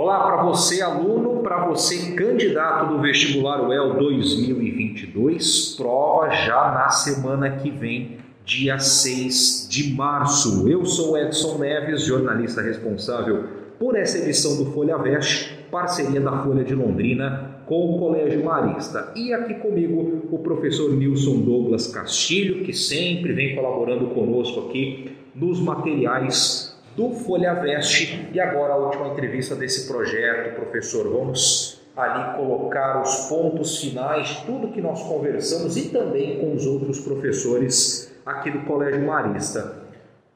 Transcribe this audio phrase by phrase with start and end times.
[0.00, 7.50] Olá para você, aluno, para você, candidato do vestibular UEL 2022, prova já na semana
[7.56, 10.68] que vem, dia 6 de março.
[10.68, 13.42] Eu sou Edson Neves, jornalista responsável
[13.76, 19.12] por essa edição do Folha Veste, parceria da Folha de Londrina com o Colégio Marista.
[19.16, 25.58] E aqui comigo o professor Nilson Douglas Castilho, que sempre vem colaborando conosco aqui nos
[25.58, 28.28] materiais do Folha Veste.
[28.32, 31.08] E agora a última entrevista desse projeto, professor.
[31.08, 36.98] Vamos ali colocar os pontos finais, tudo que nós conversamos e também com os outros
[36.98, 39.76] professores aqui do Colégio Marista.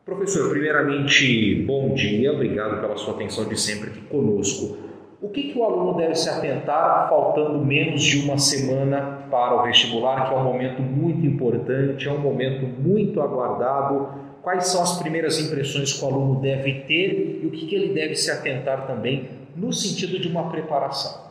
[0.05, 4.79] Professor, primeiramente, bom dia, obrigado pela sua atenção de sempre aqui conosco.
[5.21, 9.63] O que, que o aluno deve se atentar faltando menos de uma semana para o
[9.65, 14.99] vestibular, que é um momento muito importante, é um momento muito aguardado quais são as
[14.99, 18.87] primeiras impressões que o aluno deve ter e o que, que ele deve se atentar
[18.87, 21.31] também no sentido de uma preparação.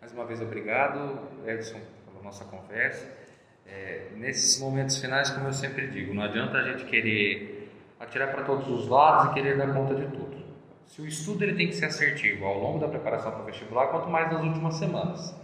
[0.00, 3.06] Mais uma vez, obrigado, Edson, pela nossa conversa.
[3.66, 8.44] É, nesses momentos finais, como eu sempre digo, não adianta a gente querer atirar para
[8.44, 10.36] todos os lados e querer dar conta de tudo.
[10.86, 13.88] Se o estudo ele tem que ser assertivo ao longo da preparação para o vestibular,
[13.88, 15.34] quanto mais nas últimas semanas.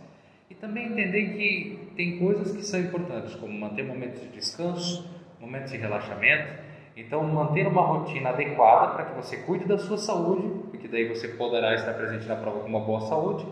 [0.49, 5.73] E também entender que tem coisas que são importantes, como manter momentos de descanso, momentos
[5.73, 6.63] de relaxamento,
[6.97, 11.29] então, manter uma rotina adequada para que você cuide da sua saúde, porque daí você
[11.29, 13.47] poderá estar presente na prova com uma boa saúde,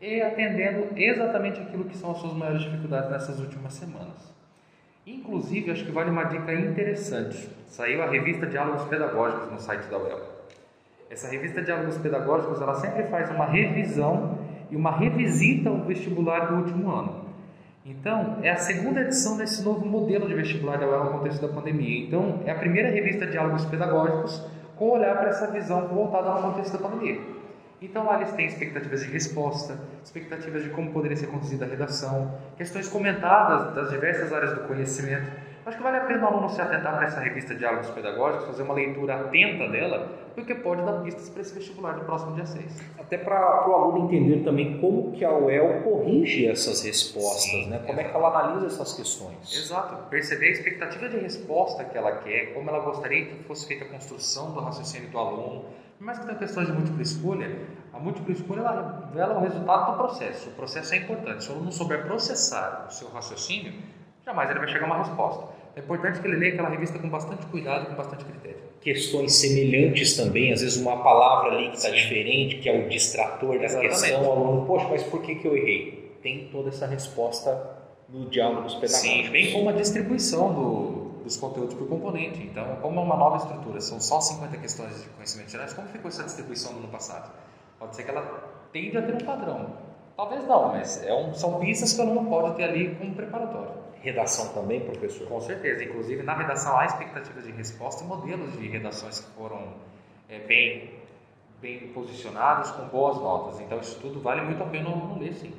[0.00, 4.32] e atendendo exatamente aquilo que são as suas maiores dificuldades nessas últimas semanas.
[5.06, 7.48] Inclusive, acho que vale uma dica interessante.
[7.66, 10.20] Saiu a revista Diálogos Pedagógicos no site da UEL.
[11.10, 14.38] Essa revista Diálogos Pedagógicos, ela sempre faz uma revisão
[14.70, 17.23] e uma revisita ao vestibular do último ano.
[17.84, 21.52] Então, é a segunda edição desse novo modelo de vestibular da UEL no contexto da
[21.52, 22.06] pandemia.
[22.06, 24.42] Então, é a primeira revista de diálogos pedagógicos
[24.74, 27.20] com olhar para essa visão voltada ao contexto da pandemia.
[27.82, 32.34] Então, lá eles têm expectativas de resposta, expectativas de como poderia ser conduzida a redação,
[32.56, 35.30] questões comentadas das diversas áreas do conhecimento
[35.66, 38.64] Acho que vale a pena o aluno se atentar para essa revista Diálogos Pedagógicos, fazer
[38.64, 42.82] uma leitura atenta dela, porque pode dar pistas para esse vestibular do próximo dia 6.
[42.98, 47.82] Até para o aluno entender também como que a UEL corrige essas respostas, Sim, né?
[47.86, 49.54] como é que ela analisa essas questões.
[49.54, 53.86] Exato, perceber a expectativa de resposta que ela quer, como ela gostaria que fosse feita
[53.86, 55.64] a construção do raciocínio do aluno.
[55.98, 57.58] Mas que tem questões de múltipla escolha,
[57.90, 60.50] a múltipla escolha ela revela o resultado do processo.
[60.50, 61.42] O processo é importante.
[61.42, 63.72] Se o aluno souber processar o seu raciocínio,
[64.24, 65.63] jamais ele vai chegar a uma resposta.
[65.76, 68.58] É importante que ele leia aquela revista com bastante cuidado com bastante critério.
[68.80, 73.58] Questões semelhantes também, às vezes uma palavra ali que está diferente, que é o distrator
[73.58, 76.16] da questão, o aluno, poxa, mas por que, que eu errei?
[76.22, 77.74] Tem toda essa resposta
[78.08, 79.26] no diálogos pedagógicos.
[79.26, 82.40] Sim, bem como a distribuição do, dos conteúdos por componente.
[82.42, 86.08] Então, como é uma nova estrutura, são só 50 questões de conhecimentos gerais, como ficou
[86.08, 87.32] essa distribuição no ano passado?
[87.78, 88.22] Pode ser que ela
[88.72, 89.72] tende a ter um padrão.
[90.16, 93.83] Talvez não, mas é um, são pistas que o aluno pode ter ali como preparatório.
[94.04, 95.26] Redação também, professor?
[95.26, 95.82] Com certeza.
[95.82, 99.68] Inclusive, na redação há expectativas de resposta e modelos de redações que foram
[100.28, 100.90] é, bem,
[101.62, 103.60] bem posicionados, com boas notas.
[103.60, 105.54] Então, isso tudo vale muito a pena o aluno ler, sim.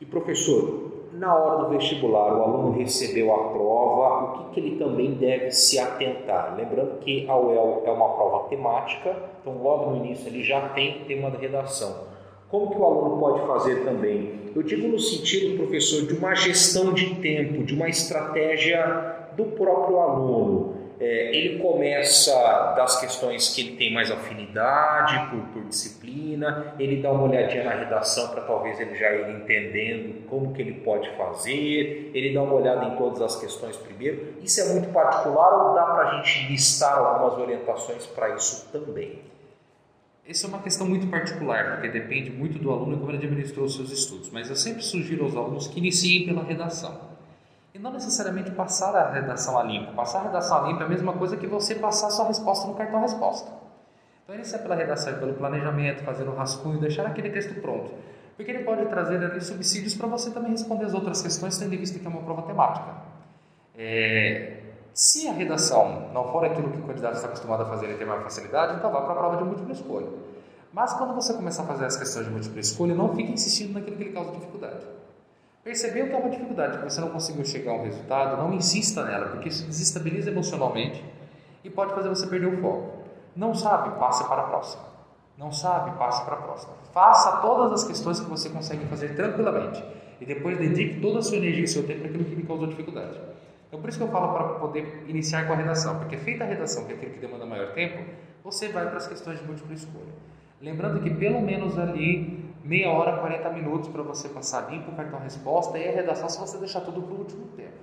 [0.00, 4.78] E, professor, na hora do vestibular, o aluno recebeu a prova, o que, que ele
[4.78, 6.54] também deve se atentar?
[6.56, 11.04] Lembrando que a UEL é uma prova temática, então logo no início ele já tem
[11.04, 12.07] tema de redação.
[12.50, 14.50] Como que o aluno pode fazer também?
[14.56, 20.00] Eu digo no sentido, professor, de uma gestão de tempo, de uma estratégia do próprio
[20.00, 20.78] aluno.
[21.00, 22.32] É, ele começa
[22.76, 27.70] das questões que ele tem mais afinidade por, por disciplina, ele dá uma olhadinha na
[27.70, 32.54] redação para talvez ele já ir entendendo como que ele pode fazer, ele dá uma
[32.54, 34.34] olhada em todas as questões primeiro.
[34.42, 39.20] Isso é muito particular ou dá para a gente listar algumas orientações para isso também?
[40.28, 43.64] Essa é uma questão muito particular, porque depende muito do aluno e como ele administrou
[43.64, 44.28] os seus estudos.
[44.30, 47.00] Mas eu sempre sugiro aos alunos que iniciem pela redação.
[47.72, 49.94] E não necessariamente passar a redação a limpo.
[49.94, 52.68] Passar a redação a limpo é a mesma coisa que você passar a sua resposta
[52.68, 53.50] no cartão resposta.
[54.22, 57.90] Então iniciar pela redação e pelo planejamento, fazer o rascunho, deixar aquele texto pronto.
[58.36, 61.78] Porque ele pode trazer ali subsídios para você também responder as outras questões, tendo em
[61.78, 62.96] vista que é uma prova temática.
[63.74, 64.58] É,
[64.98, 68.04] se a redação não for aquilo que o candidato está acostumado a fazer e ter
[68.04, 70.08] maior facilidade, então vá para a prova de múltipla escolha.
[70.72, 73.96] Mas quando você começar a fazer as questões de múltipla escolha, não fique insistindo naquilo
[73.96, 74.86] que lhe causa dificuldade.
[75.64, 79.04] Percebeu que é uma dificuldade, que você não conseguiu chegar a um resultado, não insista
[79.04, 81.04] nela, porque isso desestabiliza emocionalmente
[81.64, 83.04] e pode fazer você perder o foco.
[83.34, 83.98] Não sabe?
[83.98, 84.82] Passe para a próxima.
[85.36, 85.96] Não sabe?
[85.98, 86.72] Passe para a próxima.
[86.92, 89.82] Faça todas as questões que você consegue fazer tranquilamente
[90.20, 92.66] e depois dedique toda a sua energia e seu tempo para aquilo que lhe causou
[92.66, 93.20] dificuldade.
[93.68, 96.46] Então, por isso que eu falo para poder iniciar com a redação, porque feita a
[96.46, 98.02] redação, que é aquilo que demanda maior tempo,
[98.42, 100.12] você vai para as questões de múltipla escolha.
[100.60, 105.18] Lembrando que pelo menos ali meia hora, 40 minutos para você passar limpo o cartão
[105.20, 107.78] resposta e a redação se você deixar tudo para o último tempo.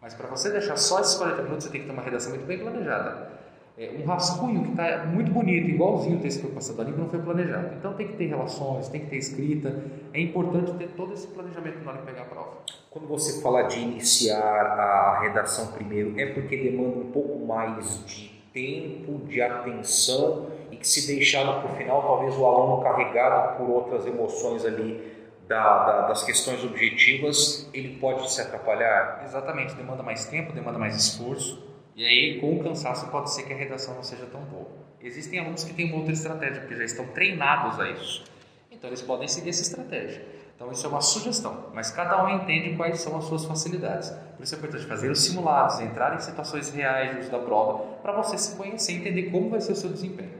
[0.00, 2.46] Mas para você deixar só esses 40 minutos, você tem que ter uma redação muito
[2.46, 3.40] bem planejada.
[3.76, 7.08] É, um rascunho que está muito bonito, igualzinho o texto que foi passado ali, não
[7.08, 7.74] foi planejado.
[7.78, 9.82] Então tem que ter relações, tem que ter escrita.
[10.12, 12.58] É importante ter todo esse planejamento na hora de pegar a prova.
[12.90, 18.30] Quando você fala de iniciar a redação primeiro, é porque demanda um pouco mais de
[18.52, 20.46] tempo, de atenção
[20.80, 25.18] se deixado para o final, talvez o aluno carregado por outras emoções ali
[25.50, 29.22] da, da, das questões objetivas, ele pode se atrapalhar?
[29.24, 31.68] Exatamente, demanda mais tempo, demanda mais esforço.
[31.96, 34.68] E aí, com o cansaço, pode ser que a redação não seja tão boa.
[35.02, 38.24] Existem alunos que têm uma outra estratégia, porque já estão treinados a isso.
[38.70, 40.24] Então, eles podem seguir essa estratégia.
[40.54, 44.10] Então, isso é uma sugestão, mas cada um entende quais são as suas facilidades.
[44.36, 48.38] Por isso é importante fazer os simulados, entrar em situações reais da prova, para você
[48.38, 50.39] se conhecer e entender como vai ser o seu desempenho.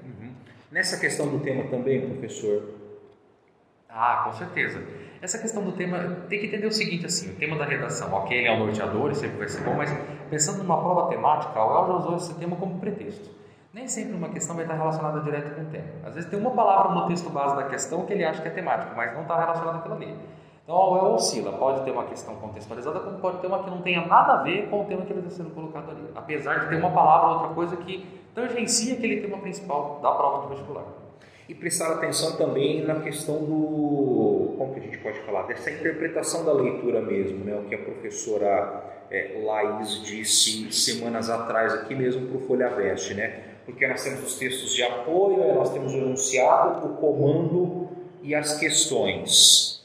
[0.71, 2.63] Nessa questão do tema também, professor,
[3.89, 4.81] ah, com certeza.
[5.21, 8.39] Essa questão do tema, tem que entender o seguinte, assim, o tema da redação, ok,
[8.39, 9.91] ele é um norteador, sempre vai ser bom, mas
[10.31, 13.29] pensando numa prova temática, o El já usou esse tema como pretexto.
[13.75, 15.89] Nem sempre uma questão vai estar relacionada direto com o tema.
[16.05, 18.51] Às vezes tem uma palavra no texto base da questão que ele acha que é
[18.51, 20.17] temática, mas não está relacionada aquilo ali.
[20.65, 23.83] Então a UEL oscila, pode ter uma questão contextualizada, como pode ter uma que não
[23.83, 26.09] tenha nada a ver com o tema que ele está sendo colocado ali.
[26.15, 30.43] Apesar de ter uma palavra ou outra coisa que tangencia aquele tema principal da prova
[30.43, 31.01] de vestibular
[31.51, 36.45] e prestar atenção também na questão do, como que a gente pode falar, dessa interpretação
[36.45, 37.57] da leitura mesmo, né?
[37.57, 43.15] o que a professora é, Laís disse semanas atrás aqui mesmo para o Folha Veste,
[43.15, 43.41] né?
[43.67, 47.89] porque nós temos os textos de apoio, nós temos o enunciado, o comando
[48.23, 49.80] e as questões.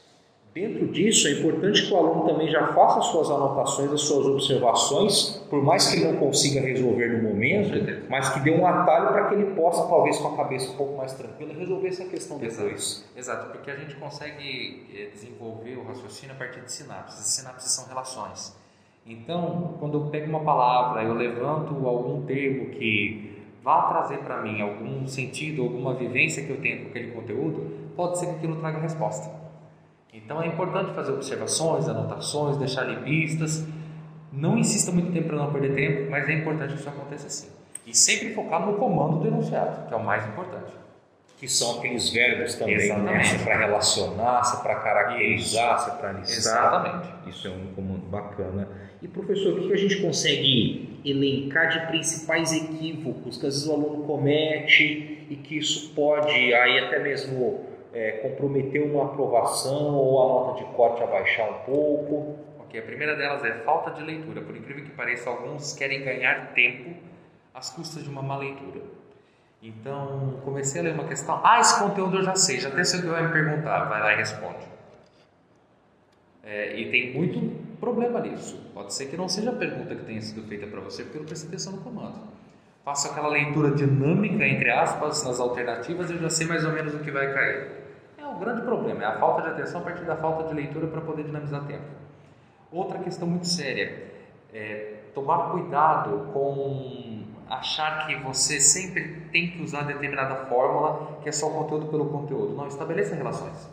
[0.56, 4.24] Dentro disso, é importante que o aluno também já faça as suas anotações, as suas
[4.24, 9.08] observações, por mais que ele não consiga resolver no momento, mas que dê um atalho
[9.08, 12.38] para que ele possa, talvez com a cabeça um pouco mais tranquila, resolver essa questão
[12.38, 13.04] depois.
[13.14, 13.50] Exato, Exato.
[13.50, 17.20] porque a gente consegue eh, desenvolver o raciocínio a partir de sinapses.
[17.20, 18.56] As sinapses são relações.
[19.04, 24.62] Então, quando eu pego uma palavra, eu levanto algum termo que vá trazer para mim
[24.62, 28.78] algum sentido, alguma vivência que eu tenho com aquele conteúdo, pode ser que aquilo traga
[28.78, 29.45] resposta.
[30.16, 33.66] Então é importante fazer observações, anotações, deixar ali pistas.
[34.32, 37.48] Não insista muito tempo para não perder tempo, mas é importante que isso aconteça assim.
[37.86, 40.72] E sempre focar no comando do enunciado, que é o mais importante.
[41.38, 43.22] Que são aqueles verbos também, né?
[43.22, 46.36] Se é para relacionar, se é para caracterizar, se é para listar.
[46.38, 47.28] Exatamente.
[47.28, 48.68] Isso é um comando bacana.
[49.02, 53.72] E professor, o que a gente consegue elencar de principais equívocos que às vezes o
[53.72, 60.28] aluno comete e que isso pode aí até mesmo é, comprometer uma aprovação ou a
[60.28, 62.36] nota de corte abaixar um pouco?
[62.60, 64.40] Ok, a primeira delas é falta de leitura.
[64.40, 66.90] Por incrível que pareça, alguns querem ganhar tempo
[67.54, 68.80] às custas de uma má leitura.
[69.62, 71.40] Então, comecei a ler uma questão.
[71.42, 73.84] Ah, esse conteúdo eu já sei, já até sei o que vai me perguntar.
[73.84, 74.66] Vai lá e responde.
[76.44, 77.40] É, e tem muito
[77.80, 78.60] problema nisso.
[78.74, 81.24] Pode ser que não seja a pergunta que tenha sido feita para você, porque eu
[81.24, 82.20] prestei atenção no comando.
[82.84, 86.94] Faço aquela leitura dinâmica, entre aspas, nas alternativas e eu já sei mais ou menos
[86.94, 87.75] o que vai cair
[88.36, 91.00] o grande problema, é a falta de atenção a partir da falta de leitura para
[91.00, 91.84] poder dinamizar tempo.
[92.70, 94.12] Outra questão muito séria
[94.52, 101.32] é tomar cuidado com achar que você sempre tem que usar determinada fórmula que é
[101.32, 102.54] só conteúdo pelo conteúdo.
[102.54, 103.68] Não, estabeleça relações.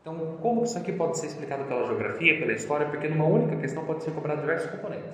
[0.00, 2.86] Então, como isso aqui pode ser explicado pela geografia, pela história?
[2.86, 5.10] Porque numa única questão pode ser cobrado diversos componentes.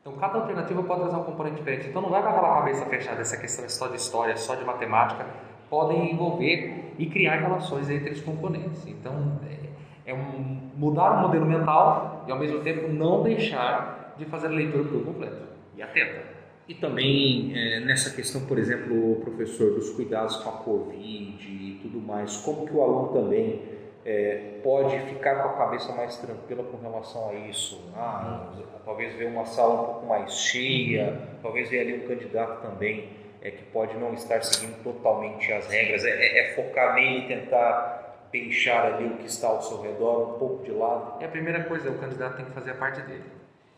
[0.00, 1.88] Então, cada alternativa pode trazer um componente diferente.
[1.88, 4.64] Então, não vai com aquela cabeça fechada, essa questão é só de história, só de
[4.64, 5.26] matemática
[5.68, 8.86] podem envolver e criar relações entre os componentes.
[8.86, 14.24] Então, é, é um, mudar o modelo mental e, ao mesmo tempo, não deixar de
[14.26, 15.42] fazer a leitura por completo
[15.76, 16.34] e atenta.
[16.66, 22.00] E também é, nessa questão, por exemplo, professor, dos cuidados com a Covid e tudo
[22.00, 23.60] mais, como que o aluno também
[24.04, 27.92] é, pode ficar com a cabeça mais tranquila com relação a isso?
[27.94, 28.50] Ah,
[28.84, 33.08] talvez ver uma sala um pouco mais cheia, talvez ver ali um candidato também
[33.44, 37.28] é que pode não estar seguindo totalmente as regras, é, é, é focar nele e
[37.28, 41.22] tentar deixar ali o que está ao seu redor um pouco de lado.
[41.22, 43.24] É a primeira coisa, o candidato tem que fazer a parte dele.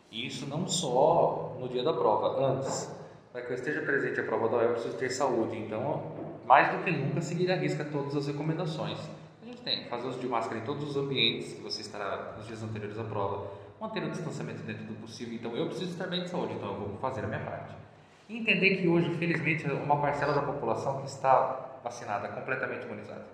[0.09, 2.95] E isso não só no dia da prova, antes.
[3.31, 5.57] Para que eu esteja presente à prova da UEL, eu preciso ter saúde.
[5.57, 6.01] Então,
[6.45, 8.97] mais do que nunca, seguir a risca todas as recomendações.
[9.43, 12.35] A gente tem que fazer uso de máscara em todos os ambientes que você estará
[12.37, 15.35] nos dias anteriores à prova, manter o distanciamento dentro do possível.
[15.35, 17.86] Então, eu preciso estar bem de saúde, então eu vou fazer a minha parte.
[18.29, 23.25] E entender que hoje, felizmente, é uma parcela da população que está vacinada, completamente imunizada.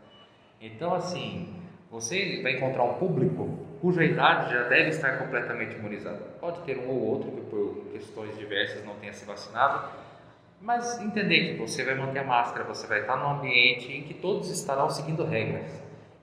[0.62, 1.54] Então, assim,
[1.90, 6.20] você vai encontrar um público cuja idade já deve estar completamente imunizada.
[6.40, 9.90] Pode ter um ou outro que por questões diversas não tenha se vacinado,
[10.62, 14.14] Mas entender que você vai manter a máscara, você vai estar num ambiente em que
[14.14, 15.70] todos estarão seguindo regras.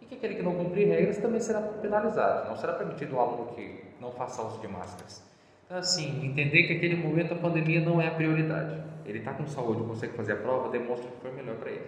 [0.00, 2.49] E que aquele que não cumprir regras também será penalizado.
[2.49, 5.23] Não será permitido um aluno que não faça uso de máscaras.
[5.71, 8.77] Então, assim, entender que aquele momento a pandemia não é a prioridade.
[9.07, 11.85] Ele está com saúde, consegue fazer a prova, demonstra que foi melhor para ele.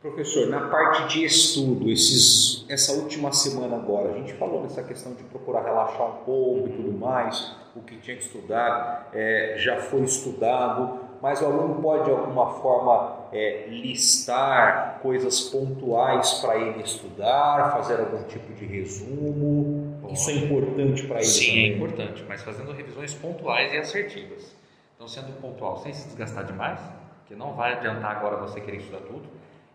[0.00, 5.12] Professor, na parte de estudo, esses, essa última semana agora, a gente falou dessa questão
[5.14, 9.78] de procurar relaxar um pouco e tudo mais, o que tinha que estudar é, já
[9.78, 16.82] foi estudado, mas o aluno pode de alguma forma é, listar coisas pontuais para ele
[16.82, 19.98] estudar, fazer algum tipo de resumo.
[20.02, 21.54] Bom, Isso é importante para ele sim, também.
[21.54, 24.54] Sim, é importante, mas fazendo revisões pontuais e assertivas.
[24.94, 26.80] Então, sendo pontual, sem se desgastar demais,
[27.26, 29.28] que não vai adiantar agora você querer estudar tudo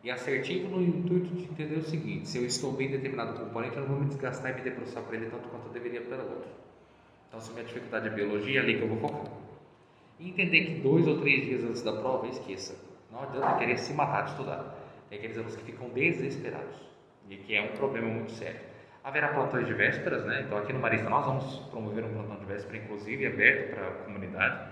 [0.04, 3.76] e assertivo no intuito de entender o seguinte: se eu estou bem em determinado componente,
[3.76, 6.24] eu não vou me desgastar e me debruçar para ele tanto quanto eu deveria pela
[6.24, 6.50] outra.
[7.28, 9.32] Então, se minha dificuldade é biologia, é ali que eu vou focar.
[10.22, 12.76] E entender que dois ou três dias antes da prova, esqueça.
[13.12, 14.78] Não adianta querer se matar de estudar.
[15.10, 16.76] Tem aqueles alunos que ficam desesperados
[17.30, 18.62] e que é um problema muito sério.
[19.04, 20.44] Haverá plantões de vésperas, né?
[20.46, 23.92] Então, aqui no Marista, nós vamos promover um plantão de véspera, inclusive aberto para a
[24.06, 24.72] comunidade.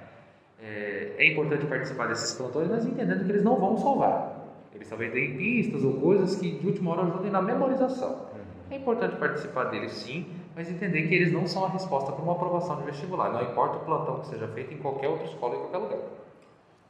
[0.61, 4.39] É, é importante participar desses plantões, mas entendendo que eles não vão salvar
[4.79, 8.27] eles talvez deem pistas ou coisas que de última hora ajudem na memorização.
[8.71, 10.25] É importante participar deles sim,
[10.59, 13.31] mas entender que eles não são a resposta para uma aprovação de vestibular.
[13.31, 15.99] Não importa o plantão que seja feito em qualquer outra escola, em qualquer lugar.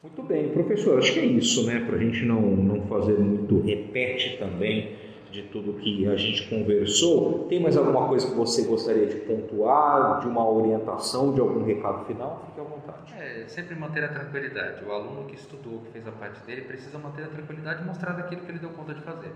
[0.01, 1.85] Muito bem, professor, acho que é isso, né?
[1.85, 4.97] Para a gente não, não fazer muito repete também
[5.29, 7.45] de tudo que a gente conversou.
[7.47, 12.05] Tem mais alguma coisa que você gostaria de pontuar, de uma orientação, de algum recado
[12.05, 12.43] final?
[12.47, 13.13] Fique à vontade.
[13.19, 14.83] É, sempre manter a tranquilidade.
[14.83, 18.13] O aluno que estudou, que fez a parte dele, precisa manter a tranquilidade e mostrar
[18.13, 19.31] daquilo que ele deu conta de fazer.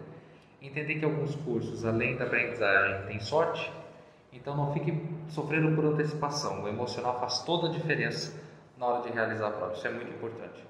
[0.60, 3.70] Entender que alguns cursos, além da aprendizagem, tem sorte,
[4.34, 4.94] então não fique
[5.30, 6.64] sofrendo por antecipação.
[6.64, 8.34] O emocional faz toda a diferença
[8.78, 9.74] na hora de realizar a prova.
[9.74, 10.64] Isso é muito importante.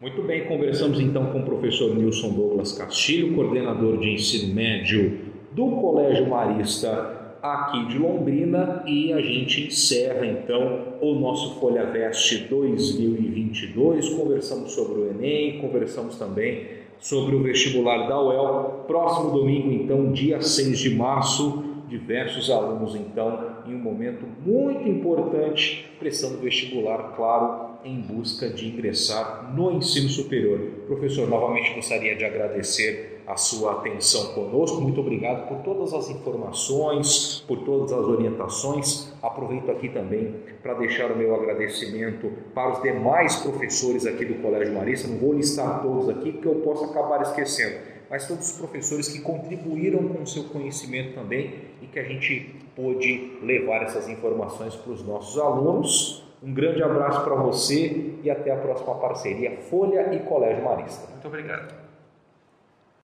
[0.00, 5.20] Muito bem, conversamos então com o professor Nilson Douglas Castilho, coordenador de ensino médio
[5.52, 12.46] do Colégio Marista aqui de Londrina e a gente encerra então o nosso Folha Veste
[12.48, 14.08] 2022.
[14.10, 18.84] Conversamos sobre o Enem, conversamos também sobre o vestibular da UEL.
[18.86, 25.90] Próximo domingo, então, dia 6 de março, diversos alunos então em um momento muito importante
[25.98, 30.58] prestando vestibular, claro, em busca de ingressar no ensino superior.
[30.86, 34.80] Professor, novamente gostaria de agradecer a sua atenção conosco.
[34.80, 39.12] Muito obrigado por todas as informações, por todas as orientações.
[39.22, 44.74] Aproveito aqui também para deixar o meu agradecimento para os demais professores aqui do Colégio
[44.74, 45.08] Marista.
[45.08, 47.76] Não vou listar todos aqui porque eu posso acabar esquecendo,
[48.10, 52.56] mas todos os professores que contribuíram com o seu conhecimento também e que a gente
[52.76, 58.50] pôde levar essas informações para os nossos alunos um grande abraço para você e até
[58.50, 61.06] a próxima parceria Folha e Colégio Marista.
[61.10, 61.79] Muito obrigado.